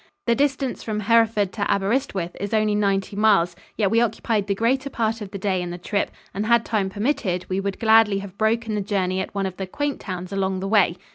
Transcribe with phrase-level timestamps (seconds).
[0.25, 4.89] The distance from Hereford to Aberyswith is only ninety miles, yet we occupied the greater
[4.89, 8.35] part of the day in the trip, and had time permitted, we would gladly have
[8.35, 10.97] broken the journey at one of the quaint towns along the way.